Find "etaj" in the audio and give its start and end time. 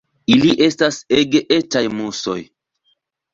1.59-1.83